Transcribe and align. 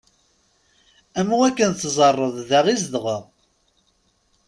Am 1.19 1.29
wakken 1.37 1.71
teẓẓareḍ 1.73 2.35
da 2.49 2.59
i 2.73 2.75
zedɣeɣ. 2.83 3.23